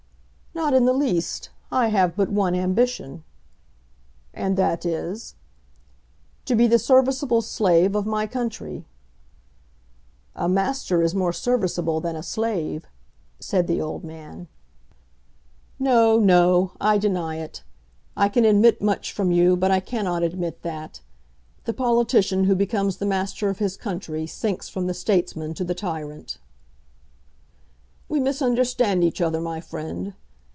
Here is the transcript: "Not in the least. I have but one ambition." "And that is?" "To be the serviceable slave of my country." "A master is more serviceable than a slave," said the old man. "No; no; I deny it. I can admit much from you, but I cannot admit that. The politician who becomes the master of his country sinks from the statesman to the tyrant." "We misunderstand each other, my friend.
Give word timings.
"Not 0.53 0.73
in 0.73 0.83
the 0.83 0.93
least. 0.93 1.49
I 1.71 1.87
have 1.87 2.15
but 2.17 2.27
one 2.29 2.53
ambition." 2.55 3.23
"And 4.33 4.57
that 4.57 4.85
is?" 4.85 5.35
"To 6.45 6.55
be 6.55 6.67
the 6.67 6.77
serviceable 6.77 7.41
slave 7.41 7.95
of 7.95 8.05
my 8.05 8.27
country." 8.27 8.85
"A 10.35 10.49
master 10.49 11.01
is 11.01 11.15
more 11.15 11.31
serviceable 11.31 12.01
than 12.01 12.17
a 12.17 12.21
slave," 12.21 12.85
said 13.39 13.65
the 13.65 13.79
old 13.79 14.03
man. 14.03 14.49
"No; 15.79 16.19
no; 16.19 16.73
I 16.81 16.97
deny 16.97 17.37
it. 17.37 17.63
I 18.17 18.27
can 18.27 18.43
admit 18.43 18.81
much 18.81 19.13
from 19.13 19.31
you, 19.31 19.55
but 19.55 19.71
I 19.71 19.79
cannot 19.79 20.21
admit 20.21 20.63
that. 20.63 20.99
The 21.63 21.73
politician 21.73 22.43
who 22.43 22.55
becomes 22.55 22.97
the 22.97 23.05
master 23.05 23.49
of 23.49 23.59
his 23.59 23.77
country 23.77 24.27
sinks 24.27 24.67
from 24.67 24.85
the 24.87 24.93
statesman 24.93 25.53
to 25.55 25.63
the 25.63 25.73
tyrant." 25.75 26.39
"We 28.09 28.19
misunderstand 28.19 29.01
each 29.03 29.21
other, 29.21 29.39
my 29.39 29.61
friend. 29.61 30.13